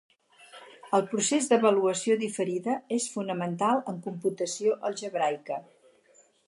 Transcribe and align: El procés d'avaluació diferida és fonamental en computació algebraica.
El 0.97 1.03
procés 1.11 1.49
d'avaluació 1.51 2.17
diferida 2.23 2.79
és 2.99 3.07
fonamental 3.17 3.87
en 3.93 4.01
computació 4.09 4.77
algebraica. 4.91 5.65